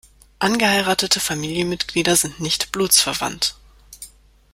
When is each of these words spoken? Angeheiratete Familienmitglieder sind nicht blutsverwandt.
Angeheiratete 0.39 1.19
Familienmitglieder 1.19 2.15
sind 2.15 2.39
nicht 2.39 2.71
blutsverwandt. 2.71 3.55